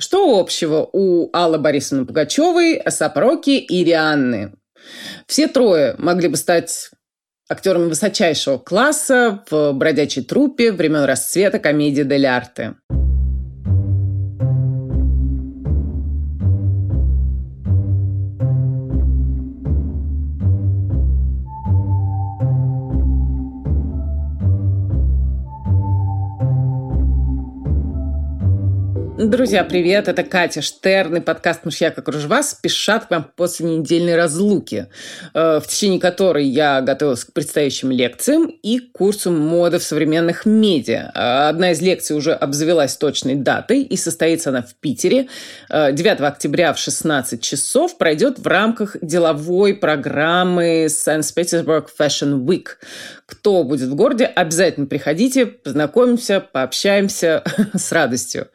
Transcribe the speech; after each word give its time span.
Что 0.00 0.40
общего 0.40 0.88
у 0.90 1.28
Аллы 1.34 1.58
Борисовны 1.58 2.06
Пугачевой, 2.06 2.76
Асап 2.76 3.18
Роки 3.18 3.58
и 3.58 3.84
Рианны? 3.84 4.54
Все 5.26 5.46
трое 5.46 5.94
могли 5.98 6.28
бы 6.28 6.38
стать 6.38 6.90
актерами 7.50 7.84
высочайшего 7.84 8.56
класса 8.56 9.44
в 9.50 9.72
бродячей 9.72 10.24
труппе 10.24 10.72
времен 10.72 11.04
расцвета 11.04 11.58
комедии 11.58 12.02
«Дель 12.02 12.26
арте». 12.26 12.76
Друзья, 29.22 29.64
привет! 29.64 30.08
Это 30.08 30.22
Катя 30.22 30.62
Штерн 30.62 31.16
и 31.16 31.20
подкаст 31.20 31.66
«Мышьяка 31.66 32.00
кружева» 32.00 32.40
спешат 32.40 33.04
к 33.04 33.10
вам 33.10 33.30
после 33.36 33.66
недельной 33.66 34.16
разлуки, 34.16 34.86
э, 35.34 35.60
в 35.62 35.66
течение 35.68 36.00
которой 36.00 36.46
я 36.46 36.80
готовилась 36.80 37.26
к 37.26 37.34
предстоящим 37.34 37.90
лекциям 37.90 38.46
и 38.46 38.78
курсу 38.78 39.30
моды 39.30 39.78
в 39.78 39.82
современных 39.82 40.46
медиа. 40.46 41.10
Одна 41.48 41.72
из 41.72 41.82
лекций 41.82 42.16
уже 42.16 42.32
обзавелась 42.32 42.96
точной 42.96 43.34
датой, 43.34 43.82
и 43.82 43.94
состоится 43.98 44.48
она 44.48 44.62
в 44.62 44.74
Питере. 44.76 45.28
9 45.68 45.98
э, 45.98 46.24
октября 46.24 46.72
в 46.72 46.78
16 46.78 47.42
часов 47.42 47.98
пройдет 47.98 48.38
в 48.38 48.46
рамках 48.46 48.96
деловой 49.02 49.74
программы. 49.74 50.86
Petersburg 50.86 51.88
Fashion 51.98 52.46
Week. 52.46 52.68
Кто 53.26 53.64
будет 53.64 53.90
в 53.90 53.94
городе, 53.94 54.24
обязательно 54.24 54.86
приходите, 54.86 55.44
познакомимся, 55.46 56.40
пообщаемся 56.40 57.44
с 57.74 57.92
радостью. 57.92 58.48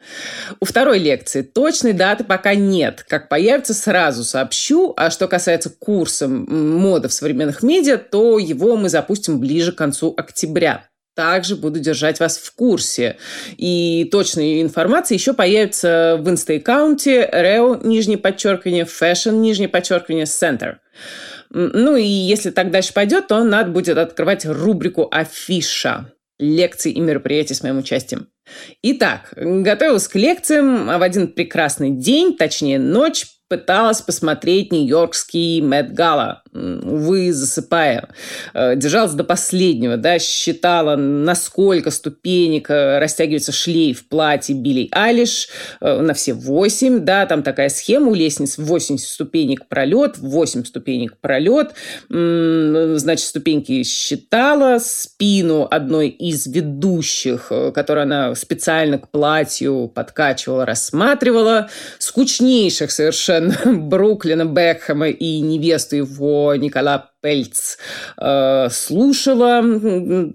У 0.60 0.64
второй 0.64 0.98
лекции 0.98 1.42
точной 1.42 1.92
даты 1.92 2.24
пока 2.24 2.54
нет. 2.54 3.04
Как 3.08 3.28
появится, 3.28 3.74
сразу 3.74 4.24
сообщу. 4.24 4.94
А 4.96 5.10
что 5.10 5.28
касается 5.28 5.70
курса 5.70 6.28
мода 6.28 7.08
в 7.08 7.12
современных 7.12 7.62
медиа, 7.62 7.98
то 7.98 8.38
его 8.38 8.76
мы 8.76 8.88
запустим 8.88 9.38
ближе 9.40 9.72
к 9.72 9.76
концу 9.76 10.14
октября 10.16 10.88
также 11.16 11.56
буду 11.56 11.80
держать 11.80 12.20
вас 12.20 12.36
в 12.36 12.54
курсе. 12.54 13.16
И 13.56 14.06
точная 14.12 14.60
информация 14.60 15.16
еще 15.16 15.32
появится 15.32 16.18
в 16.20 16.28
инста-аккаунте 16.28 17.28
Reo, 17.32 17.84
нижнее 17.84 18.18
подчеркивание, 18.18 18.84
Fashion, 18.84 19.32
нижнее 19.32 19.70
подчеркивание, 19.70 20.26
Center. 20.26 20.76
Ну 21.50 21.96
и 21.96 22.04
если 22.04 22.50
так 22.50 22.70
дальше 22.70 22.92
пойдет, 22.92 23.28
то 23.28 23.42
надо 23.42 23.70
будет 23.70 23.96
открывать 23.96 24.44
рубрику 24.44 25.08
«Афиша» 25.10 26.12
лекций 26.38 26.92
и 26.92 27.00
мероприятий 27.00 27.54
с 27.54 27.62
моим 27.62 27.78
участием. 27.78 28.28
Итак, 28.82 29.32
готовилась 29.36 30.08
к 30.08 30.14
лекциям, 30.14 30.88
а 30.88 30.98
в 30.98 31.02
один 31.02 31.28
прекрасный 31.28 31.90
день, 31.90 32.36
точнее 32.36 32.78
ночь, 32.78 33.26
пыталась 33.48 34.02
посмотреть 34.02 34.72
нью-йоркский 34.72 35.60
Мэтт 35.60 35.92
Гала, 35.92 36.42
увы, 36.56 37.32
засыпая. 37.32 38.08
Э, 38.54 38.76
держалась 38.76 39.12
до 39.12 39.24
последнего, 39.24 39.96
да, 39.96 40.18
считала, 40.18 40.96
насколько 40.96 41.90
ступенек 41.90 42.70
э, 42.70 42.98
растягивается 42.98 43.52
шлейф 43.52 44.08
платья 44.08 44.54
Билли 44.54 44.88
Алиш 44.92 45.48
э, 45.80 46.00
на 46.00 46.14
все 46.14 46.32
восемь, 46.34 47.00
да, 47.00 47.26
там 47.26 47.42
такая 47.42 47.68
схема 47.68 48.10
у 48.10 48.14
лестниц, 48.14 48.58
восемь 48.58 48.98
ступенек 48.98 49.66
пролет, 49.68 50.18
восемь 50.18 50.64
ступенек 50.64 51.16
пролет, 51.20 51.72
значит, 52.08 53.26
ступеньки 53.26 53.82
считала, 53.82 54.78
спину 54.78 55.66
одной 55.70 56.08
из 56.08 56.46
ведущих, 56.46 57.50
которую 57.74 58.04
она 58.04 58.34
специально 58.34 58.98
к 58.98 59.10
платью 59.10 59.90
подкачивала, 59.94 60.64
рассматривала, 60.64 61.68
скучнейших 61.98 62.90
совершенно 62.90 63.56
Бруклина 63.64 64.44
Бекхэма 64.44 65.08
и 65.08 65.40
невесту 65.40 65.96
его 65.96 66.45
Никола 66.54 67.10
Пельц 67.20 67.76
э, 68.18 68.68
слушала 68.70 69.62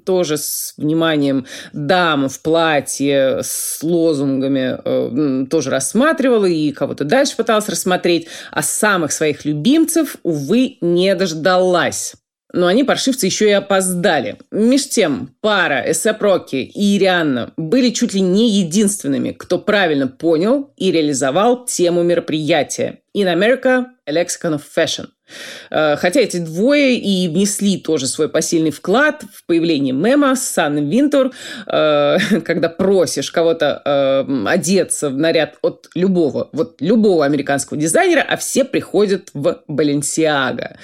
тоже 0.05 0.37
с 0.37 0.73
вниманием 0.77 1.45
дам 1.73 2.27
в 2.29 2.41
платье 2.41 3.39
с 3.43 3.81
лозунгами 3.81 4.77
э, 4.83 5.45
тоже 5.47 5.69
рассматривала 5.69 6.45
и 6.45 6.71
кого-то 6.71 7.03
дальше 7.03 7.37
пыталась 7.37 7.69
рассмотреть, 7.69 8.27
а 8.51 8.61
самых 8.61 9.11
своих 9.11 9.45
любимцев, 9.45 10.17
увы, 10.23 10.77
не 10.81 11.15
дождалась 11.15 12.15
но 12.53 12.67
они, 12.67 12.83
паршивцы, 12.83 13.25
еще 13.25 13.47
и 13.47 13.53
опоздали. 13.53 14.37
Меж 14.51 14.89
тем, 14.89 15.35
пара 15.41 15.83
Эсэп 15.89 16.21
Рокки 16.21 16.57
и 16.57 16.97
Ирианна 16.97 17.53
были 17.57 17.89
чуть 17.91 18.13
ли 18.13 18.21
не 18.21 18.49
единственными, 18.49 19.31
кто 19.31 19.57
правильно 19.57 20.07
понял 20.07 20.73
и 20.75 20.91
реализовал 20.91 21.65
тему 21.65 22.03
мероприятия. 22.03 22.99
In 23.15 23.27
America, 23.27 23.85
a 24.05 24.11
Lexicon 24.11 24.55
of 24.55 24.61
Fashion– 24.75 25.07
хотя 25.69 26.19
эти 26.19 26.37
двое 26.37 26.97
и 26.97 27.27
внесли 27.27 27.77
тоже 27.77 28.07
свой 28.07 28.29
посильный 28.29 28.71
вклад 28.71 29.23
в 29.33 29.45
появление 29.45 29.93
мема 29.93 30.35
Сан 30.35 30.89
Винтур, 30.89 31.31
э, 31.67 32.17
когда 32.45 32.69
просишь 32.69 33.31
кого-то 33.31 33.81
э, 33.83 34.45
одеться 34.47 35.09
в 35.09 35.17
наряд 35.17 35.55
от 35.61 35.87
любого, 35.95 36.49
вот 36.51 36.77
любого 36.79 37.25
американского 37.25 37.79
дизайнера, 37.79 38.25
а 38.27 38.37
все 38.37 38.63
приходят 38.63 39.29
в 39.33 39.61
Баленсиага. 39.67 40.77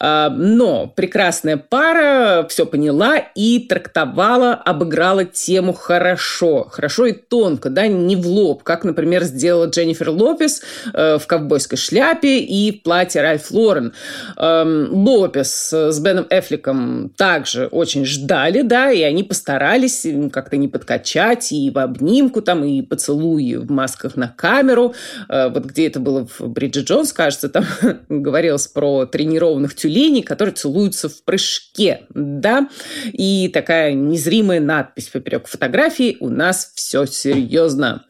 Но 0.00 0.86
прекрасная 0.94 1.56
пара 1.56 2.46
все 2.48 2.66
поняла 2.66 3.16
и 3.18 3.60
трактовала, 3.60 4.54
обыграла 4.54 5.24
тему 5.24 5.72
хорошо. 5.72 6.64
Хорошо 6.70 7.06
и 7.06 7.12
тонко, 7.12 7.70
да, 7.70 7.86
не 7.86 8.16
в 8.16 8.26
лоб, 8.26 8.62
как, 8.62 8.84
например, 8.84 9.24
сделала 9.24 9.66
Дженнифер 9.66 10.10
Лопес 10.10 10.62
в 10.92 11.22
ковбойской 11.26 11.78
шляпе 11.78 12.38
и 12.38 12.72
в 12.72 12.82
платье 12.82 13.22
Ральф 13.22 13.50
Лорен 13.50 13.89
Эм, 14.36 15.06
Лопес 15.06 15.72
с 15.72 16.00
Беном 16.00 16.26
Эфликом 16.30 17.10
также 17.16 17.66
очень 17.66 18.04
ждали, 18.04 18.62
да, 18.62 18.90
и 18.90 19.02
они 19.02 19.22
постарались 19.22 20.06
как-то 20.32 20.56
не 20.56 20.68
подкачать 20.68 21.52
и 21.52 21.70
в 21.70 21.78
обнимку 21.78 22.42
там, 22.42 22.64
и 22.64 22.82
поцелуи 22.82 23.56
в 23.56 23.70
масках 23.70 24.16
на 24.16 24.28
камеру. 24.28 24.94
Э, 25.28 25.48
вот 25.48 25.64
где 25.64 25.86
это 25.86 26.00
было 26.00 26.26
в 26.26 26.40
Бриджит 26.48 26.86
Джонс, 26.86 27.12
кажется, 27.12 27.48
там 27.48 27.64
говорилось 28.08 28.66
про 28.66 29.06
тренированных 29.06 29.74
тюленей, 29.74 30.22
которые 30.22 30.54
целуются 30.54 31.08
в 31.08 31.22
прыжке, 31.24 32.02
да, 32.10 32.68
и 33.12 33.50
такая 33.52 33.92
незримая 33.92 34.60
надпись 34.60 35.08
поперек 35.08 35.46
фотографии 35.46 36.16
«У 36.20 36.28
нас 36.28 36.72
все 36.74 37.06
серьезно». 37.06 38.04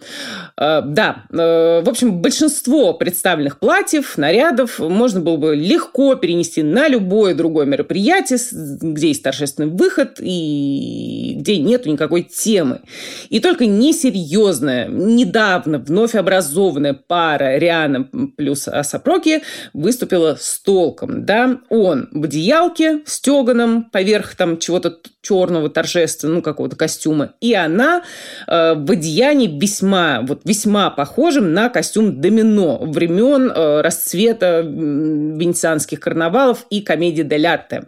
Э, 0.57 0.83
да, 0.85 1.25
э, 1.31 1.83
в 1.83 1.89
общем, 1.89 2.21
большинство 2.21 2.95
представленных 2.95 3.59
платьев, 3.59 4.17
нарядов 4.19 4.79
можно 4.79 5.21
было 5.21 5.37
бы 5.37 5.57
легко 5.71 6.17
перенести 6.17 6.63
на 6.63 6.89
любое 6.89 7.35
другое 7.35 7.65
мероприятие, 7.65 8.39
где 8.81 9.09
есть 9.09 9.23
торжественный 9.23 9.71
выход 9.71 10.19
и 10.21 11.35
где 11.37 11.59
нету 11.59 11.89
никакой 11.89 12.23
темы. 12.25 12.81
И 13.29 13.39
только 13.39 13.67
несерьезная, 13.67 14.89
недавно 14.89 15.79
вновь 15.79 16.17
образованная 16.17 16.95
пара 16.95 17.57
Риана 17.57 18.09
плюс 18.37 18.67
Асапроки 18.67 19.43
выступила 19.73 20.37
с 20.39 20.59
толком. 20.61 21.25
Да? 21.25 21.61
Он 21.69 22.09
в 22.11 22.25
одеялке 22.25 23.01
стеганом 23.07 23.85
поверх 23.85 24.35
там 24.35 24.59
чего-то 24.59 24.99
черного 25.23 25.69
торжественного, 25.69 26.37
ну, 26.37 26.43
какого-то 26.43 26.77
костюма. 26.77 27.35
И 27.41 27.55
она 27.55 28.03
э, 28.47 28.75
в 28.75 28.91
одеянии 28.91 29.47
весьма, 29.47 30.23
вот 30.23 30.41
весьма 30.45 30.91
похожим 30.91 31.53
на 31.53 31.69
костюм 31.69 32.21
домино 32.21 32.79
времен 32.83 33.53
э, 33.55 33.83
расцвета 33.83 34.61
Венецианского 34.61 35.60
венецианских 35.61 36.01
карнавалов 36.01 36.67
и 36.71 36.81
комедии 36.81 37.23
«Дель 37.23 37.47
арте». 37.47 37.85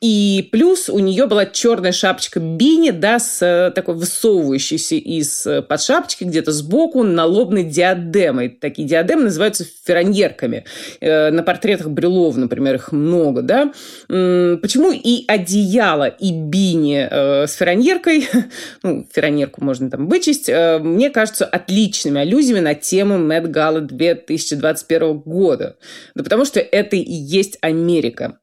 И 0.00 0.48
плюс 0.50 0.88
у 0.88 0.98
нее 0.98 1.26
была 1.26 1.46
черная 1.46 1.92
шапочка 1.92 2.40
Бини, 2.40 2.90
да, 2.90 3.18
с 3.18 3.42
э, 3.42 3.70
такой 3.72 3.94
высовывающейся 3.94 4.96
из 4.96 5.46
э, 5.46 5.62
под 5.62 5.80
шапочки 5.80 6.24
где-то 6.24 6.52
сбоку 6.52 7.02
налобной 7.02 7.64
диадемой. 7.64 8.48
Такие 8.48 8.88
диадемы 8.88 9.24
называются 9.24 9.64
ферраньерками. 9.84 10.64
Э, 11.00 11.30
на 11.30 11.42
портретах 11.42 11.90
Брюлов, 11.90 12.36
например, 12.36 12.74
их 12.74 12.92
много, 12.92 13.42
да. 13.42 13.72
Почему 14.08 14.92
и 14.92 15.24
одеяло, 15.28 16.08
и 16.08 16.32
Бини 16.32 17.08
с 17.46 17.54
ферраньеркой, 17.54 18.28
ну, 18.82 19.06
ферраньерку 19.12 19.62
можно 19.64 19.90
там 19.90 20.08
вычесть, 20.08 20.48
мне 20.48 21.10
кажется 21.10 21.44
отличными 21.44 22.20
аллюзиями 22.20 22.60
на 22.60 22.74
тему 22.74 23.18
Мэтт 23.18 23.48
Гала 23.48 23.80
2021 23.80 25.18
года. 25.20 25.76
Да 26.14 26.24
потому 26.24 26.44
что 26.44 26.60
это 26.60 26.85
и 26.94 27.12
есть 27.12 27.58
Америка. 27.62 28.38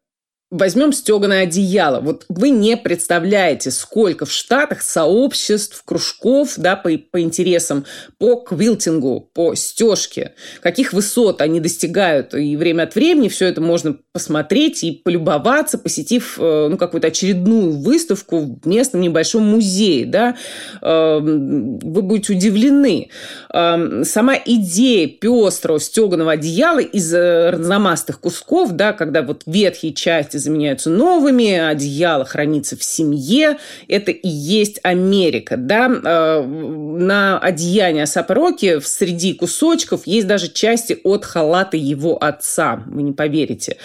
Возьмем 0.54 0.94
стеганое 0.94 1.46
одеяло. 1.46 2.00
Вот 2.00 2.26
вы 2.30 2.52
не 2.52 2.78
представляете, 2.78 3.72
сколько 3.72 4.28
в 4.28 4.32
Штатах 4.32 4.84
сообществ, 4.84 5.82
кружков 5.84 6.54
да, 6.58 6.76
по, 6.76 6.92
по 7.10 7.22
интересам, 7.22 7.86
по 8.20 8.36
квилтингу, 8.36 9.32
по 9.34 9.56
стежке, 9.56 10.34
каких 10.62 10.94
высот 10.94 11.42
они 11.42 11.60
достигают. 11.60 12.36
И 12.36 12.56
время 12.56 12.84
от 12.84 12.94
времени 12.94 13.30
все 13.30 13.48
это 13.48 13.62
можно 13.62 13.98
посмотреть 14.12 14.84
и 14.84 14.92
полюбоваться, 14.92 15.80
посетив 15.80 16.38
э, 16.40 16.68
ну, 16.70 16.78
какую-то 16.78 17.08
очередную 17.08 17.72
выставку 17.72 18.60
в 18.62 18.68
местном 18.68 19.02
небольшом 19.02 19.42
музее. 19.42 20.06
Да? 20.06 20.38
Эм, 20.84 21.80
вы 21.80 22.04
будете 22.04 22.34
удивлены. 22.34 23.10
Эм, 23.52 24.06
сама 24.06 24.36
идея 24.46 25.08
пестрого 25.08 25.80
стеганого 25.80 26.34
одеяла 26.34 26.78
из 26.78 27.12
э, 27.12 27.50
разномастых 27.50 28.20
кусков, 28.20 28.74
да, 28.74 28.94
когда 28.94 29.24
вот 29.24 29.42
ветхие 29.48 29.96
части 29.96 30.43
заменяются 30.44 30.90
новыми, 30.90 31.54
одеяло 31.54 32.26
хранится 32.26 32.78
в 32.78 32.84
семье. 32.84 33.58
Это 33.88 34.12
и 34.12 34.28
есть 34.28 34.80
Америка. 34.84 35.56
Да? 35.58 35.90
Э, 36.04 36.44
на 36.44 37.40
одеяние 37.40 38.06
Сапороки 38.06 38.80
среди 38.82 39.34
кусочков 39.34 40.06
есть 40.06 40.28
даже 40.28 40.50
части 40.52 41.00
от 41.04 41.26
халата 41.26 41.78
его 41.78 42.22
отца. 42.22 42.84
Вы 42.88 43.04
не 43.04 43.12
поверите. 43.12 43.78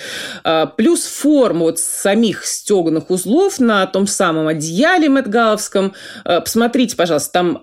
Э, 0.45 0.67
плюс 0.77 1.05
форма 1.05 1.61
вот 1.61 1.79
самих 1.79 2.45
стеганых 2.45 3.11
узлов 3.11 3.61
на 3.61 3.87
том 3.87 4.07
самом 4.07 4.49
одеяле 4.49 5.09
Мэтгаловском. 5.09 5.95
Э, 6.25 6.41
посмотрите, 6.41 6.97
пожалуйста, 6.97 7.33
там 7.33 7.59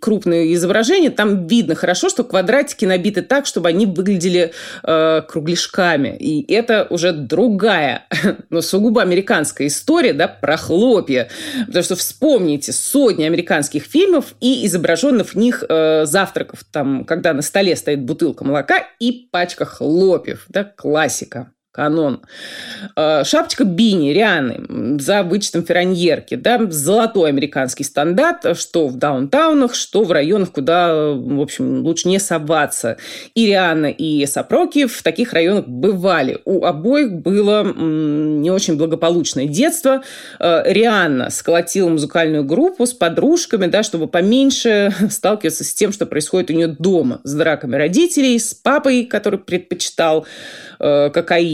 крупные 0.00 0.54
изображения, 0.54 1.10
там 1.10 1.46
видно 1.46 1.74
хорошо, 1.74 2.08
что 2.08 2.24
квадратики 2.24 2.84
набиты 2.84 3.22
так, 3.22 3.46
чтобы 3.46 3.68
они 3.68 3.86
выглядели 3.86 4.52
кругляшками. 4.82 6.16
И 6.16 6.52
это 6.52 6.86
уже 6.90 7.12
другая 7.12 7.81
другая, 7.82 8.06
но 8.50 8.60
сугубо 8.62 9.02
американская 9.02 9.66
история, 9.66 10.12
да, 10.12 10.28
про 10.28 10.56
хлопья. 10.56 11.28
Потому 11.66 11.84
что 11.84 11.96
вспомните 11.96 12.72
сотни 12.72 13.24
американских 13.24 13.84
фильмов 13.84 14.34
и 14.40 14.66
изображенных 14.66 15.30
в 15.30 15.34
них 15.36 15.64
э, 15.68 16.04
завтраков, 16.06 16.64
там, 16.70 17.04
когда 17.04 17.32
на 17.32 17.42
столе 17.42 17.76
стоит 17.76 18.02
бутылка 18.02 18.44
молока 18.44 18.86
и 18.98 19.28
пачка 19.30 19.64
хлопьев, 19.64 20.44
да, 20.48 20.64
классика 20.64 21.52
канон. 21.72 22.20
Э, 22.96 23.24
шапочка 23.24 23.64
Бини, 23.64 24.12
Рианы, 24.12 24.98
за 25.00 25.22
вычетом 25.22 25.64
ферраньерки, 25.64 26.34
да, 26.34 26.60
золотой 26.70 27.30
американский 27.30 27.82
стандарт, 27.82 28.58
что 28.58 28.88
в 28.88 28.96
даунтаунах, 28.96 29.74
что 29.74 30.04
в 30.04 30.12
районах, 30.12 30.52
куда, 30.52 31.12
в 31.12 31.40
общем, 31.40 31.82
лучше 31.82 32.08
не 32.08 32.18
соваться. 32.18 32.98
И 33.34 33.46
Риана, 33.46 33.86
и 33.86 34.26
Сапроки 34.26 34.86
в 34.86 35.02
таких 35.02 35.32
районах 35.32 35.66
бывали. 35.66 36.40
У 36.44 36.64
обоих 36.64 37.12
было 37.12 37.64
не 37.64 38.50
очень 38.50 38.76
благополучное 38.76 39.46
детство. 39.46 40.02
Э, 40.38 40.62
Рианна 40.66 41.30
сколотила 41.30 41.88
музыкальную 41.88 42.44
группу 42.44 42.84
с 42.84 42.92
подружками, 42.92 43.66
да, 43.66 43.82
чтобы 43.82 44.08
поменьше 44.08 44.94
сталкиваться 45.10 45.64
с 45.64 45.72
тем, 45.72 45.90
что 45.90 46.04
происходит 46.04 46.50
у 46.50 46.52
нее 46.52 46.68
дома, 46.68 47.22
с 47.24 47.32
драками 47.32 47.76
родителей, 47.76 48.38
с 48.38 48.52
папой, 48.52 49.04
который 49.04 49.38
предпочитал 49.38 50.26
Э, 50.84 51.10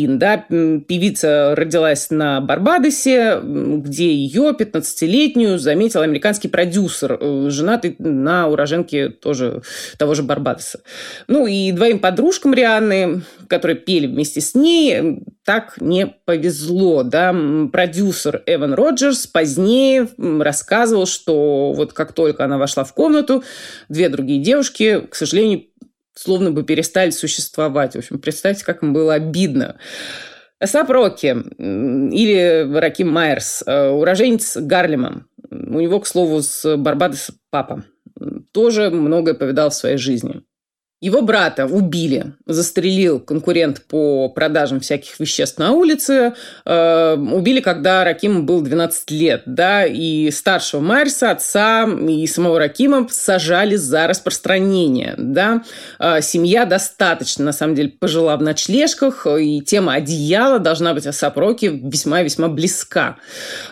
кокаин. 0.08 0.18
Да? 0.18 0.38
Певица 0.48 1.54
родилась 1.54 2.10
на 2.10 2.40
Барбадосе, 2.40 3.40
где 3.42 4.12
ее 4.12 4.54
15-летнюю 4.58 5.58
заметил 5.58 6.00
американский 6.00 6.48
продюсер, 6.48 7.18
э, 7.20 7.46
женатый 7.50 7.96
на 7.98 8.48
уроженке 8.48 9.08
тоже 9.08 9.62
того 9.98 10.14
же 10.14 10.22
Барбадоса. 10.22 10.80
Ну 11.26 11.46
и 11.46 11.72
двоим 11.72 11.98
подружкам 11.98 12.54
Рианны, 12.54 13.22
которые 13.48 13.76
пели 13.76 14.06
вместе 14.06 14.40
с 14.40 14.54
ней, 14.54 15.22
так 15.44 15.80
не 15.80 16.06
повезло. 16.24 17.02
Да? 17.02 17.34
Продюсер 17.72 18.42
Эван 18.46 18.74
Роджерс 18.74 19.26
позднее 19.26 20.08
рассказывал, 20.18 21.06
что 21.06 21.72
вот 21.72 21.92
как 21.92 22.12
только 22.12 22.44
она 22.44 22.58
вошла 22.58 22.84
в 22.84 22.94
комнату, 22.94 23.42
две 23.88 24.08
другие 24.08 24.40
девушки, 24.40 25.00
к 25.10 25.14
сожалению, 25.14 25.64
словно 26.18 26.50
бы 26.50 26.64
перестали 26.64 27.10
существовать. 27.10 27.94
В 27.94 27.98
общем, 27.98 28.18
представьте, 28.18 28.64
как 28.64 28.82
им 28.82 28.92
было 28.92 29.14
обидно. 29.14 29.78
Сап 30.62 30.90
Рокки 30.90 31.36
или 31.58 32.68
Раким 32.76 33.10
Майерс, 33.10 33.62
э, 33.64 33.90
уроженец 33.90 34.56
Гарлема. 34.56 35.26
У 35.50 35.80
него, 35.80 36.00
к 36.00 36.06
слову, 36.06 36.42
с 36.42 36.76
Барбадоса 36.76 37.34
папа. 37.50 37.84
Тоже 38.52 38.90
многое 38.90 39.34
повидал 39.34 39.70
в 39.70 39.74
своей 39.74 39.96
жизни. 39.96 40.42
Его 41.00 41.22
брата 41.22 41.66
убили, 41.66 42.32
застрелил 42.44 43.20
конкурент 43.20 43.82
по 43.86 44.28
продажам 44.28 44.80
всяких 44.80 45.20
веществ 45.20 45.56
на 45.58 45.70
улице. 45.70 46.34
Э, 46.64 47.14
убили, 47.14 47.60
когда 47.60 48.02
Ракиму 48.02 48.42
был 48.42 48.62
12 48.62 49.08
лет, 49.12 49.42
да, 49.46 49.86
и 49.86 50.28
старшего 50.32 50.80
Марса, 50.80 51.30
отца 51.30 51.88
и 51.88 52.26
самого 52.26 52.58
Ракима 52.58 53.06
сажали 53.12 53.76
за 53.76 54.08
распространение, 54.08 55.14
да. 55.16 55.62
Э, 56.00 56.20
семья 56.20 56.64
достаточно, 56.64 57.44
на 57.44 57.52
самом 57.52 57.76
деле, 57.76 57.90
пожила 57.90 58.36
в 58.36 58.42
ночлежках, 58.42 59.24
и 59.38 59.60
тема 59.60 59.94
одеяла 59.94 60.58
должна 60.58 60.94
быть 60.94 61.06
о 61.06 61.12
Сапроке 61.12 61.68
весьма-весьма 61.68 62.48
близка. 62.48 63.18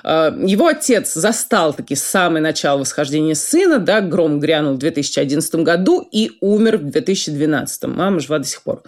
Э, 0.04 0.30
его 0.44 0.68
отец 0.68 1.14
застал 1.14 1.74
таки 1.74 1.96
самое 1.96 2.40
начало 2.40 2.78
восхождения 2.78 3.34
сына, 3.34 3.80
да, 3.80 4.00
гром 4.00 4.38
грянул 4.38 4.74
в 4.74 4.78
2011 4.78 5.56
году 5.56 6.08
и 6.12 6.30
умер 6.40 6.78
в 6.78 6.84
2000 6.84 7.15
2012. 7.24 7.84
Мама 7.88 8.20
жива 8.20 8.38
до 8.38 8.44
сих 8.44 8.60
пор. 8.60 8.82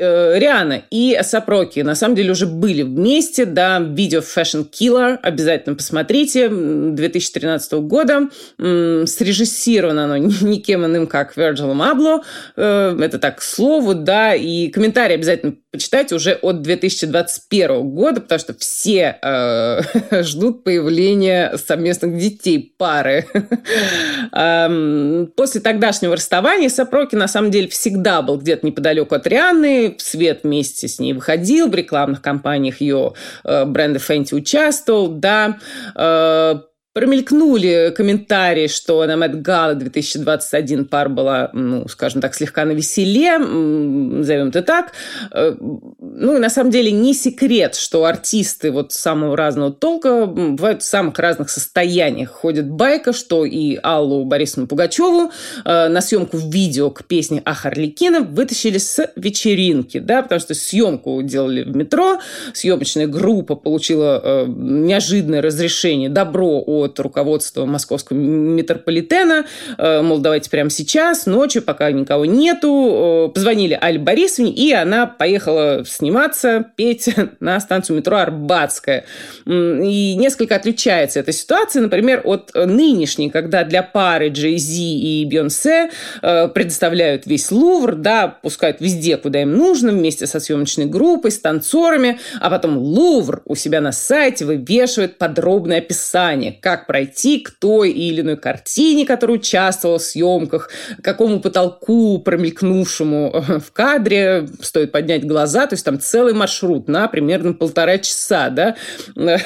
Э, 0.00 0.38
Риана 0.38 0.82
и 0.90 1.18
Сапроки 1.22 1.80
на 1.80 1.94
самом 1.94 2.14
деле 2.14 2.32
уже 2.32 2.46
были 2.46 2.82
вместе, 2.82 3.44
да, 3.44 3.80
видео 3.80 4.20
Fashion 4.20 4.66
Killer, 4.70 5.18
обязательно 5.20 5.76
посмотрите, 5.76 6.48
2013 6.48 7.72
года, 7.72 8.30
срежиссировано 8.58 10.04
оно 10.04 10.16
никем 10.16 10.86
иным, 10.86 11.06
как 11.06 11.36
Virgil 11.36 11.74
Abloh, 11.74 12.22
э, 12.56 12.98
это 12.98 13.18
так, 13.18 13.40
к 13.40 13.42
слову, 13.42 13.92
да, 13.92 14.34
и 14.34 14.68
комментарии 14.68 15.14
обязательно 15.14 15.56
почитайте 15.70 16.14
уже 16.14 16.38
от 16.42 16.62
2021 16.62 17.90
года, 17.90 18.20
потому 18.20 18.38
что 18.38 18.54
все 18.54 19.18
э, 19.22 19.80
ждут 20.22 20.64
появления 20.64 21.56
совместных 21.56 22.18
детей, 22.18 22.74
пары. 22.76 23.26
После 25.36 25.60
тогдашнего 25.60 26.16
расставания 26.16 26.68
Сапроки 26.68 27.14
на 27.14 27.28
самом 27.28 27.50
деле 27.50 27.68
всегда 27.68 28.22
был 28.22 28.38
где-то 28.38 28.66
неподалеку 28.66 29.14
от 29.14 29.26
Рианы, 29.26 29.89
в 29.98 30.02
свет 30.02 30.40
вместе 30.42 30.88
с 30.88 30.98
ней 30.98 31.12
выходил, 31.12 31.68
в 31.68 31.74
рекламных 31.74 32.22
кампаниях 32.22 32.80
ее 32.80 33.14
э, 33.44 33.64
бренда 33.64 33.98
Фэнти 33.98 34.34
участвовал, 34.34 35.08
да, 35.08 35.58
э, 35.94 36.60
Промелькнули 36.92 37.94
комментарии, 37.96 38.66
что 38.66 39.06
на 39.06 39.16
Мэтт 39.16 39.36
Гала 39.36 39.74
2021 39.74 40.86
пар 40.86 41.08
была, 41.08 41.50
ну, 41.52 41.86
скажем 41.86 42.20
так, 42.20 42.34
слегка 42.34 42.64
на 42.64 42.72
веселе, 42.72 43.38
назовем 43.38 44.48
это 44.48 44.62
так. 44.62 44.90
Э, 45.30 45.54
ну, 45.60 46.36
и 46.36 46.40
на 46.40 46.50
самом 46.50 46.72
деле 46.72 46.90
не 46.90 47.14
секрет, 47.14 47.76
что 47.76 48.06
артисты 48.06 48.72
вот 48.72 48.90
самого 48.90 49.36
разного 49.36 49.72
толка 49.72 50.26
бывают 50.26 50.82
в 50.82 50.84
самых 50.84 51.16
разных 51.20 51.50
состояниях. 51.50 52.30
Ходит 52.30 52.68
байка, 52.68 53.12
что 53.12 53.44
и 53.44 53.78
Аллу 53.80 54.24
Борисовну 54.24 54.66
Пугачеву 54.66 55.30
э, 55.64 55.86
на 55.86 56.00
съемку 56.00 56.38
видео 56.38 56.90
к 56.90 57.04
песне 57.04 57.40
о 57.44 57.54
Харликина 57.54 58.22
вытащили 58.22 58.78
с 58.78 59.12
вечеринки, 59.14 60.00
да, 60.00 60.22
потому 60.22 60.40
что 60.40 60.54
съемку 60.54 61.22
делали 61.22 61.62
в 61.62 61.76
метро, 61.76 62.18
съемочная 62.52 63.06
группа 63.06 63.54
получила 63.54 64.20
э, 64.20 64.46
неожиданное 64.48 65.40
разрешение, 65.40 66.08
добро 66.08 66.58
от 66.80 66.98
руководства 67.00 67.66
московского 67.66 68.16
метрополитена, 68.16 69.46
э, 69.78 70.02
мол, 70.02 70.18
давайте 70.18 70.50
прямо 70.50 70.70
сейчас, 70.70 71.26
ночью, 71.26 71.62
пока 71.62 71.90
никого 71.90 72.24
нету. 72.24 73.28
Э, 73.28 73.32
позвонили 73.32 73.78
Али 73.80 73.98
Борисовне, 73.98 74.52
и 74.52 74.72
она 74.72 75.06
поехала 75.06 75.84
сниматься, 75.86 76.66
петь 76.76 77.08
на 77.40 77.58
станцию 77.60 77.98
метро 77.98 78.16
Арбатская. 78.16 79.04
И 79.46 80.16
несколько 80.16 80.56
отличается 80.56 81.20
эта 81.20 81.32
ситуация, 81.32 81.82
например, 81.82 82.22
от 82.24 82.52
нынешней, 82.54 83.30
когда 83.30 83.64
для 83.64 83.82
пары 83.82 84.28
Джей 84.28 84.58
Зи 84.58 84.98
и 84.98 85.24
Бейонсе 85.24 85.90
э, 86.22 86.48
предоставляют 86.48 87.26
весь 87.26 87.50
Лувр, 87.50 87.94
да, 87.94 88.28
пускают 88.28 88.80
везде, 88.80 89.16
куда 89.16 89.42
им 89.42 89.56
нужно, 89.56 89.92
вместе 89.92 90.26
со 90.26 90.40
съемочной 90.40 90.86
группой, 90.86 91.30
с 91.30 91.38
танцорами, 91.38 92.18
а 92.40 92.50
потом 92.50 92.78
Лувр 92.78 93.42
у 93.44 93.54
себя 93.54 93.80
на 93.80 93.92
сайте 93.92 94.44
вывешивает 94.44 95.18
подробное 95.18 95.78
описание, 95.78 96.56
как 96.70 96.86
пройти 96.86 97.40
к 97.40 97.50
той 97.50 97.90
или 97.90 98.20
иной 98.20 98.36
картине, 98.36 99.04
которая 99.04 99.38
участвовала 99.38 99.98
в 99.98 100.02
съемках, 100.02 100.70
какому 101.02 101.40
потолку 101.40 102.20
промелькнувшему 102.20 103.32
э, 103.34 103.58
в 103.58 103.72
кадре 103.72 104.46
стоит 104.62 104.92
поднять 104.92 105.26
глаза, 105.26 105.66
то 105.66 105.74
есть 105.74 105.84
там 105.84 105.98
целый 105.98 106.32
маршрут 106.32 106.86
на 106.86 107.08
примерно 107.08 107.54
полтора 107.54 107.98
часа, 107.98 108.50
да. 108.50 108.76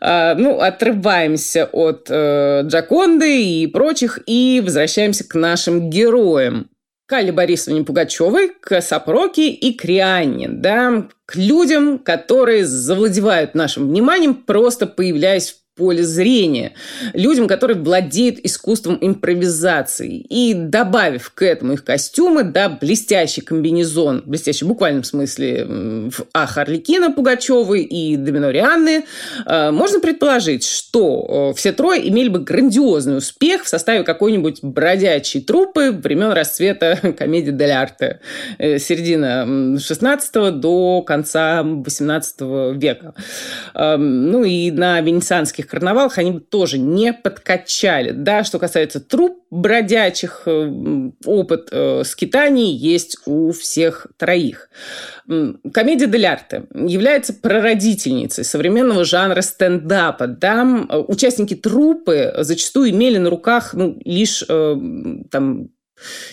А, 0.00 0.34
ну, 0.34 0.60
отрываемся 0.60 1.64
от 1.72 2.08
э, 2.10 2.62
Джаконды 2.66 3.42
и 3.42 3.66
прочих 3.66 4.18
и 4.26 4.60
возвращаемся 4.62 5.26
к 5.26 5.34
нашим 5.34 5.88
героям. 5.88 6.68
Калле 7.06 7.32
Борисовне 7.32 7.84
Пугачевой, 7.84 8.50
к 8.60 8.80
Сапроке 8.80 9.50
и 9.50 9.74
к 9.74 9.84
Рианне, 9.84 10.48
да, 10.48 11.06
к 11.26 11.36
людям, 11.36 11.98
которые 11.98 12.64
завладевают 12.64 13.54
нашим 13.54 13.88
вниманием, 13.88 14.34
просто 14.34 14.86
появляясь 14.86 15.52
в 15.52 15.63
поле 15.76 16.04
зрения, 16.04 16.74
людям, 17.14 17.48
которые 17.48 17.80
владеют 17.80 18.38
искусством 18.42 18.96
импровизации. 19.00 20.18
И 20.18 20.54
добавив 20.54 21.30
к 21.34 21.42
этому 21.42 21.72
их 21.72 21.84
костюмы, 21.84 22.44
да, 22.44 22.68
блестящий 22.68 23.40
комбинезон, 23.40 24.22
блестящий 24.24 24.64
в 24.64 24.68
буквальном 24.68 25.02
смысле, 25.02 25.64
в 25.66 26.26
А. 26.32 26.46
Харликина 26.46 27.10
Пугачевой 27.10 27.82
и 27.82 28.16
Домино 28.16 28.50
Рианны, 28.50 29.04
э, 29.46 29.70
можно 29.72 29.98
предположить, 29.98 30.64
что 30.64 31.50
э, 31.50 31.58
все 31.58 31.72
трое 31.72 32.08
имели 32.08 32.28
бы 32.28 32.38
грандиозный 32.38 33.18
успех 33.18 33.64
в 33.64 33.68
составе 33.68 34.04
какой-нибудь 34.04 34.60
бродячей 34.62 35.40
труппы 35.40 35.90
времен 35.90 36.30
расцвета 36.30 36.98
комедии 37.18 37.50
дель 37.50 37.72
арте, 37.72 38.20
э, 38.58 38.78
середина 38.78 39.78
16 39.78 40.60
до 40.60 41.02
конца 41.02 41.62
18 41.64 42.76
века. 42.76 43.14
Эм, 43.74 44.30
ну 44.30 44.44
и 44.44 44.70
на 44.70 45.00
венецианских 45.00 45.63
российских 45.64 45.70
карнавалах 45.70 46.18
они 46.18 46.32
бы 46.32 46.40
тоже 46.40 46.78
не 46.78 47.12
подкачали. 47.12 48.10
Да, 48.10 48.44
что 48.44 48.58
касается 48.58 49.00
труп 49.00 49.44
бродячих, 49.50 50.42
э, 50.46 51.10
опыт 51.24 51.68
э, 51.70 52.02
скитаний 52.04 52.72
есть 52.74 53.18
у 53.26 53.52
всех 53.52 54.06
троих. 54.16 54.68
Комедия 55.72 56.06
дель 56.06 56.26
арте 56.26 56.64
является 56.74 57.32
прародительницей 57.32 58.44
современного 58.44 59.04
жанра 59.04 59.42
стендапа. 59.42 60.26
Да? 60.26 60.64
Участники 61.08 61.54
трупы 61.54 62.34
зачастую 62.38 62.90
имели 62.90 63.18
на 63.18 63.30
руках 63.30 63.74
ну, 63.74 63.98
лишь 64.04 64.44
э, 64.48 64.76
там, 65.30 65.68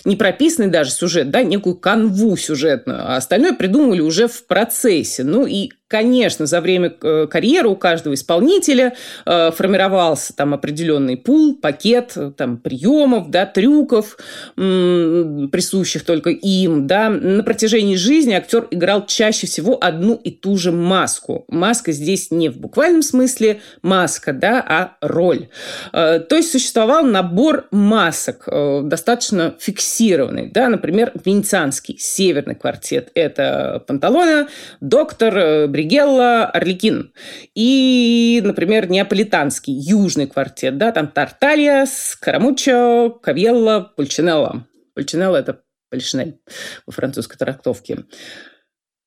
не 0.06 0.16
прописанный 0.16 0.70
даже 0.70 0.92
сюжет, 0.92 1.30
да, 1.30 1.44
некую 1.44 1.76
канву 1.76 2.36
сюжетную, 2.36 3.00
а 3.02 3.18
остальное 3.18 3.54
придумывали 3.54 4.02
уже 4.02 4.28
в 4.28 4.46
процессе. 4.48 5.24
Ну 5.24 5.46
и 5.46 5.70
Конечно, 5.92 6.46
за 6.46 6.62
время 6.62 6.94
э, 7.02 7.28
карьеры 7.30 7.68
у 7.68 7.76
каждого 7.76 8.14
исполнителя 8.14 8.94
э, 9.26 9.52
формировался 9.52 10.34
там 10.34 10.54
определенный 10.54 11.18
пул, 11.18 11.58
пакет 11.58 12.14
э, 12.16 12.32
там, 12.32 12.56
приемов, 12.56 13.30
да, 13.30 13.46
трюков, 13.46 14.18
присущих 14.56 16.06
только 16.06 16.30
им. 16.30 16.88
Да. 16.88 17.10
На 17.10 17.44
протяжении 17.44 17.98
жизни 17.98 18.32
актер 18.32 18.70
играл 18.72 19.06
чаще 19.06 19.48
всего 19.48 19.78
одну 19.82 20.16
и 20.16 20.32
ту 20.32 20.56
же 20.56 20.72
маску. 20.72 21.44
Маска 21.50 21.92
здесь 21.92 22.32
не 22.32 22.48
в 22.48 22.58
буквальном 22.58 23.02
смысле 23.02 23.60
маска, 23.82 24.32
да, 24.32 24.64
а 24.66 24.96
роль. 25.02 25.50
То 25.92 26.26
есть 26.32 26.54
существовал 26.54 27.04
набор 27.04 27.68
масок, 27.72 28.48
достаточно 28.84 29.56
фиксированный. 29.60 30.50
Да. 30.50 30.70
Например, 30.70 31.12
венецианский 31.26 31.98
северный 32.00 32.56
квартет– 32.56 33.12
это 33.14 33.84
Панталона, 33.88 34.48
доктор, 34.80 35.68
Бригелла, 35.82 36.46
Орликин. 36.46 37.12
И, 37.56 38.40
например, 38.44 38.88
неаполитанский, 38.88 39.74
южный 39.74 40.28
квартет, 40.28 40.78
да, 40.78 40.92
там 40.92 41.08
Тарталья, 41.08 41.88
Скарамуччо, 41.88 43.20
Кавьелла, 43.22 43.92
Пульчинелла. 43.96 44.68
Пульчинелла– 44.94 45.38
это 45.38 45.64
Польшнель 45.90 46.40
во 46.86 46.94
французской 46.94 47.38
трактовке 47.38 48.06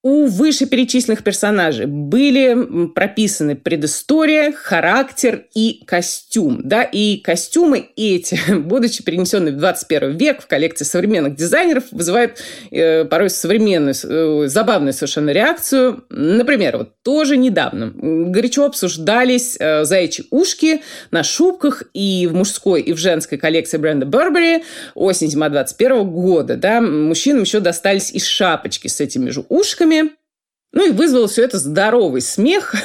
у 0.05 0.27
вышеперечисленных 0.27 1.23
персонажей 1.23 1.87
были 1.87 2.85
прописаны 2.93 3.55
предыстория, 3.55 4.51
характер 4.51 5.45
и 5.55 5.81
костюм. 5.87 6.61
Да? 6.63 6.83
И 6.83 7.17
костюмы 7.17 7.89
эти, 7.95 8.39
будучи 8.55 9.03
перенесены 9.03 9.51
в 9.51 9.57
21 9.57 10.15
век 10.15 10.43
в 10.43 10.45
коллекции 10.45 10.85
современных 10.85 11.35
дизайнеров, 11.35 11.85
вызывают 11.89 12.39
э, 12.69 13.05
порой 13.05 13.31
современную, 13.31 13.95
э, 13.95 14.47
забавную 14.47 14.93
совершенно 14.93 15.31
реакцию. 15.31 16.05
Например, 16.11 16.77
вот 16.77 17.01
тоже 17.01 17.35
недавно 17.35 17.91
горячо 17.95 18.65
обсуждались 18.65 19.57
э, 19.59 19.85
заячьи 19.85 20.27
ушки 20.29 20.83
на 21.09 21.23
шубках 21.23 21.81
и 21.95 22.27
в 22.29 22.35
мужской, 22.35 22.81
и 22.81 22.93
в 22.93 22.99
женской 22.99 23.39
коллекции 23.39 23.77
бренда 23.77 24.05
Burberry 24.05 24.61
осень-зима 24.93 25.49
21 25.49 26.07
года. 26.07 26.57
Да? 26.57 26.79
Мужчинам 26.79 27.41
еще 27.41 27.59
достались 27.59 28.11
и 28.11 28.19
шапочки 28.19 28.87
с 28.87 29.01
этими 29.01 29.31
же 29.31 29.43
ушками, 29.49 29.94
ну 30.71 30.87
и 30.87 30.91
вызвало 30.91 31.27
все 31.27 31.43
это 31.43 31.57
здоровый 31.57 32.21
смех. 32.21 32.75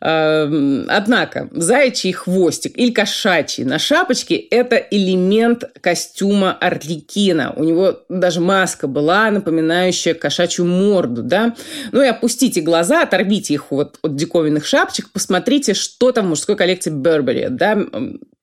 Эм, 0.00 0.86
однако, 0.88 1.48
заячий 1.52 2.12
хвостик 2.12 2.76
или 2.76 2.90
кошачий 2.90 3.64
на 3.64 3.78
шапочке– 3.78 4.36
это 4.50 4.76
элемент 4.76 5.64
костюма 5.80 6.52
Орликина. 6.52 7.52
У 7.56 7.64
него 7.64 8.00
даже 8.08 8.40
маска 8.40 8.86
была, 8.86 9.30
напоминающая 9.30 10.14
кошачью 10.14 10.66
морду, 10.66 11.22
да? 11.22 11.54
Ну 11.92 12.02
и 12.02 12.06
опустите 12.06 12.60
глаза, 12.60 13.02
оторвите 13.02 13.54
их 13.54 13.70
вот 13.70 13.98
от 14.02 14.16
диковинных 14.16 14.66
шапочек, 14.66 15.10
посмотрите, 15.12 15.74
что 15.74 16.12
там 16.12 16.26
в 16.26 16.28
мужской 16.30 16.56
коллекции 16.56 16.90
Бербери, 16.90 17.48
да? 17.50 17.78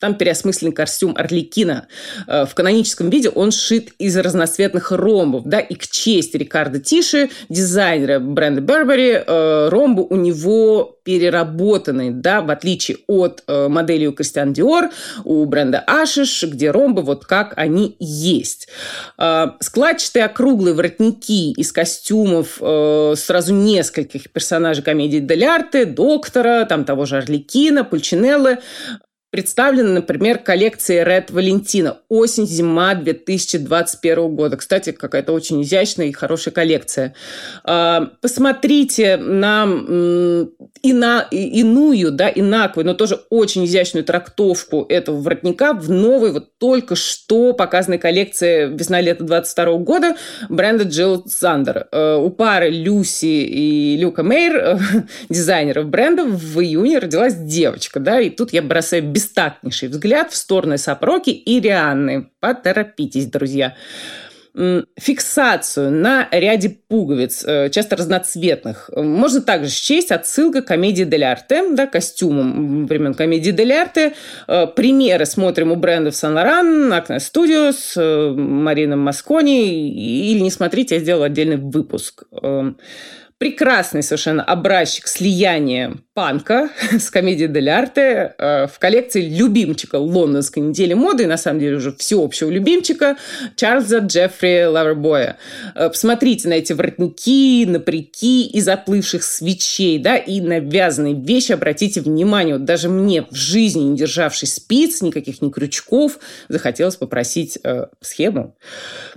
Там 0.03 0.15
переосмысленный 0.15 0.73
костюм 0.73 1.15
Орликина. 1.15 1.87
Э, 2.27 2.45
в 2.45 2.53
каноническом 2.55 3.09
виде 3.09 3.29
он 3.29 3.53
сшит 3.53 3.93
из 3.99 4.17
разноцветных 4.17 4.91
ромбов. 4.91 5.43
Да? 5.45 5.61
И 5.61 5.75
к 5.75 5.87
чести 5.87 6.35
Рикардо 6.35 6.79
Тиши, 6.79 7.29
дизайнера 7.47 8.19
бренда 8.19 8.59
Burberry, 8.59 9.23
э, 9.25 9.69
ромбы 9.69 10.03
у 10.03 10.17
него 10.17 10.97
переработаны, 11.03 11.42
да, 11.45 12.41
в 12.41 12.49
отличие 12.49 12.97
от 13.07 13.43
э, 13.47 13.67
модели 13.67 14.05
у 14.05 14.13
Кристиан 14.13 14.53
Диор, 14.53 14.89
у 15.23 15.45
бренда 15.45 15.79
Ашиш, 15.79 16.43
где 16.43 16.71
ромбы 16.71 17.01
вот 17.01 17.25
как 17.25 17.53
они 17.57 17.95
есть. 17.99 18.67
Складчатые 19.59 20.25
округлые 20.25 20.73
воротники 20.73 21.51
из 21.51 21.71
костюмов 21.71 22.55
сразу 23.17 23.53
нескольких 23.53 24.31
персонажей 24.31 24.83
комедии 24.83 25.19
Дель 25.19 25.45
Арте, 25.45 25.85
Доктора, 25.85 26.65
там 26.65 26.85
того 26.85 27.05
же 27.05 27.17
Орликина, 27.17 27.83
Пульчинеллы, 27.83 28.59
представлена, 29.33 29.89
например, 29.89 30.37
коллекция 30.37 31.03
Red 31.03 31.31
Valentina 31.31 31.95
осень-зима 32.07 32.93
2021 32.93 34.35
года. 34.35 34.57
Кстати, 34.57 34.91
какая-то 34.91 35.33
очень 35.33 35.63
изящная 35.63 36.05
и 36.05 36.11
хорошая 36.11 36.53
коллекция. 36.53 37.15
А, 37.63 38.11
посмотрите 38.21 39.17
на, 39.17 39.65
и 40.83 40.93
на 40.93 41.21
иную, 41.31 42.11
да, 42.11 42.29
инакую, 42.29 42.85
но 42.85 42.93
тоже 42.93 43.21
очень 43.31 43.65
изящную 43.65 44.03
трактовку 44.03 44.85
этого 44.87 45.19
воротника 45.19 45.73
в 45.73 45.89
новой, 45.89 46.31
вот 46.31 46.59
только 46.59 46.95
что 46.95 47.53
показанной 47.53 47.97
коллекции 47.97 48.67
весна-лето 48.67 49.23
22 49.23 49.77
года 49.79 50.15
бренда 50.47 50.83
Джилл 50.83 51.25
Сандер. 51.25 51.87
А, 51.91 52.17
у 52.17 52.29
пары 52.29 52.69
Люси 52.69 53.25
и 53.25 53.97
Люка 53.97 54.21
Мейер, 54.21 54.79
дизайнеров 55.29 55.87
бренда, 55.87 56.23
в 56.23 56.61
июне 56.61 56.99
родилась 56.99 57.33
девочка, 57.33 57.99
да, 57.99 58.21
и 58.21 58.29
тут 58.29 58.53
я 58.53 58.61
бросаю 58.61 59.01
без 59.01 59.22
бестактнейший 59.23 59.89
взгляд 59.89 60.31
в 60.31 60.35
сторону 60.35 60.77
Сапроки 60.77 61.29
и 61.29 61.59
Рианны. 61.59 62.29
Поторопитесь, 62.39 63.27
друзья 63.27 63.75
фиксацию 64.55 65.89
на 65.89 66.27
ряде 66.29 66.69
пуговиц, 66.69 67.43
э, 67.43 67.69
часто 67.71 67.95
разноцветных, 67.95 68.91
можно 68.95 69.41
также 69.41 69.71
счесть 69.71 70.11
отсылка 70.11 70.61
к 70.61 70.67
комедии 70.67 71.05
Дель 71.05 71.23
Арте, 71.23 71.71
да, 71.71 71.87
костюмам 71.87 72.85
времен 72.85 73.15
комедии 73.15 73.49
Дель 73.49 73.73
Арте. 73.73 74.13
Э, 74.47 74.67
примеры 74.67 75.25
смотрим 75.25 75.71
у 75.71 75.75
брендов 75.75 76.15
Сан 76.15 76.35
Лоран, 76.35 76.93
Acne 76.93 77.17
Studios, 77.17 77.93
э, 77.95 78.29
Марина 78.29 78.95
Маскони, 78.95 79.89
или 80.31 80.39
не 80.41 80.51
смотрите, 80.51 80.95
я 80.95 81.01
сделала 81.01 81.25
отдельный 81.25 81.57
выпуск. 81.57 82.25
Прекрасный 83.43 84.03
совершенно 84.03 84.41
образчик 84.41 85.05
слияния 85.05 85.97
панка 86.13 86.69
с 86.97 87.09
комедией 87.09 87.49
Дель 87.49 87.69
Арте 87.69 88.35
э, 88.37 88.67
в 88.67 88.79
коллекции 88.79 89.27
любимчика 89.27 89.95
лондонской 89.95 90.63
недели 90.63 90.93
моды, 90.93 91.27
на 91.27 91.35
самом 91.35 91.59
деле 91.59 91.75
уже 91.75 91.91
всеобщего 91.91 92.49
любимчика, 92.49 93.17
Чарльза 93.57 93.97
Джеффри 93.97 94.67
Лавербоя. 94.67 95.35
Э, 95.75 95.89
посмотрите 95.89 96.47
на 96.47 96.53
эти 96.53 96.71
воротники, 96.71 97.65
на 97.65 97.81
прики 97.81 98.45
из 98.45 98.65
оплывших 98.69 99.23
свечей, 99.23 99.99
да, 99.99 100.15
и 100.15 100.39
на 100.39 100.59
вязаные 100.59 101.13
вещи 101.13 101.51
обратите 101.51 101.99
внимание. 101.99 102.55
Вот 102.55 102.63
даже 102.63 102.87
мне 102.87 103.23
в 103.29 103.35
жизни 103.35 103.81
не 103.81 103.97
державший 103.97 104.47
спиц, 104.47 105.01
никаких 105.01 105.41
ни 105.41 105.49
крючков, 105.49 106.19
захотелось 106.47 106.95
попросить 106.95 107.59
э, 107.61 107.87
схему. 107.99 108.55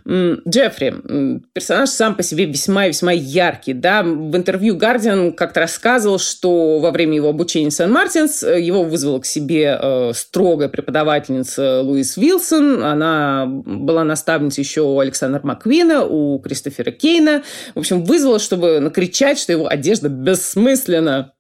Джеффри, 0.05 1.43
персонаж 1.53 1.91
сам 1.91 2.17
по 2.17 2.23
себе 2.23 2.47
весьма 2.47 2.87
и 2.87 2.89
весьма 2.89 3.13
яркий, 3.13 3.73
да, 3.73 4.03
в 4.17 4.37
интервью 4.37 4.77
Guardian 4.77 5.33
как-то 5.33 5.61
рассказывал, 5.61 6.19
что 6.19 6.79
во 6.79 6.91
время 6.91 7.17
его 7.17 7.29
обучения 7.29 7.71
в 7.71 7.75
Сан-Мартинс 7.75 8.43
э, 8.43 8.61
его 8.61 8.83
вызвала 8.83 9.21
к 9.21 9.27
себе 9.27 9.79
э, 9.81 10.13
строгая 10.15 10.69
преподавательница 10.69 11.83
Луис 11.83 12.17
Вилсон. 12.17 12.83
Она 12.83 13.47
была 13.47 14.05
наставницей 14.05 14.63
еще 14.63 14.83
у 14.83 14.99
Александра 14.99 15.41
Маквина, 15.43 16.05
у 16.05 16.39
Кристофера 16.39 16.91
Кейна. 16.91 17.43
В 17.75 17.81
общем, 17.81 18.05
вызвала, 18.05 18.39
чтобы 18.39 18.81
накричать, 18.81 19.39
что 19.39 19.53
его 19.53 19.69
одежда 19.69 20.09
бессмысленна. 20.09 21.33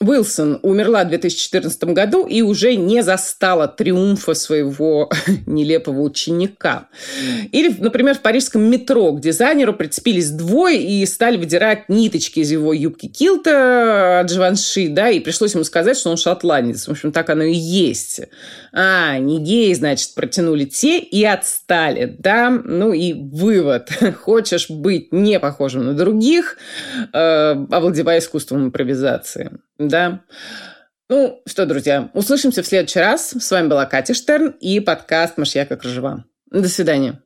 Уилсон 0.00 0.58
умерла 0.62 1.04
в 1.04 1.08
2014 1.08 1.84
году 1.84 2.26
и 2.26 2.42
уже 2.42 2.76
не 2.76 3.02
застала 3.02 3.66
триумфа 3.66 4.34
своего 4.34 5.10
нелепого 5.46 6.02
ученика. 6.02 6.88
Или, 7.52 7.74
например, 7.78 8.16
в 8.16 8.20
парижском 8.20 8.62
метро, 8.62 9.12
к 9.12 9.20
дизайнеру 9.20 9.72
прицепились 9.72 10.30
двое 10.30 10.82
и 10.82 11.04
стали 11.06 11.38
выдирать 11.38 11.88
ниточки 11.88 12.40
из 12.40 12.52
его 12.52 12.72
юбки 12.72 13.08
килта 13.08 14.20
от 14.20 14.30
Живанши, 14.30 14.88
да, 14.88 15.08
и 15.08 15.20
пришлось 15.20 15.54
ему 15.54 15.64
сказать, 15.64 15.96
что 15.96 16.10
он 16.10 16.18
шотландец. 16.18 16.86
В 16.86 16.90
общем, 16.90 17.10
так 17.10 17.30
оно 17.30 17.44
и 17.44 17.54
есть. 17.54 18.20
А, 18.72 19.18
не 19.18 19.38
гей, 19.38 19.74
значит, 19.74 20.14
протянули 20.14 20.64
те 20.64 20.98
и 20.98 21.24
отстали, 21.24 22.16
да. 22.18 22.50
Ну 22.50 22.92
и 22.92 23.14
вывод. 23.14 23.88
Хочешь 24.20 24.68
быть 24.68 25.12
не 25.12 25.40
похожим 25.40 25.86
на 25.86 25.94
других, 25.94 26.58
э, 27.12 27.56
овладевая 27.70 28.18
искусством 28.18 28.66
импровизации. 28.66 29.52
Да. 29.78 30.20
Ну 31.08 31.40
что, 31.46 31.66
друзья, 31.66 32.10
услышимся 32.14 32.62
в 32.62 32.66
следующий 32.66 32.98
раз. 32.98 33.30
С 33.30 33.50
вами 33.50 33.68
была 33.68 33.86
Катя 33.86 34.14
Штерн 34.14 34.54
и 34.60 34.80
подкаст 34.80 35.38
«Машьяка 35.38 35.76
Кружева». 35.76 36.24
До 36.50 36.68
свидания. 36.68 37.22